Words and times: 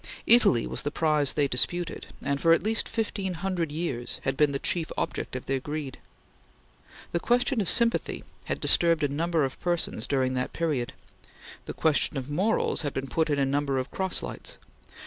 Italy 0.25 0.65
was 0.65 0.81
the 0.81 0.89
prize 0.89 1.33
they 1.33 1.47
disputed, 1.47 2.07
and 2.23 2.41
for 2.41 2.53
at 2.53 2.63
least 2.63 2.89
fifteen 2.89 3.35
hundred 3.35 3.71
years 3.71 4.19
had 4.23 4.35
been 4.35 4.51
the 4.51 4.57
chief 4.57 4.91
object 4.97 5.35
of 5.35 5.45
their 5.45 5.59
greed. 5.59 5.99
The 7.11 7.19
question 7.19 7.61
of 7.61 7.69
sympathy 7.69 8.23
had 8.45 8.59
disturbed 8.59 9.03
a 9.03 9.07
number 9.07 9.43
of 9.45 9.61
persons 9.61 10.07
during 10.07 10.33
that 10.33 10.53
period. 10.53 10.93
The 11.65 11.75
question 11.75 12.17
of 12.17 12.31
morals 12.31 12.81
had 12.81 12.95
been 12.95 13.09
put 13.09 13.29
in 13.29 13.37
a 13.37 13.45
number 13.45 13.77
of 13.77 13.91
cross 13.91 14.23
lights. 14.23 14.57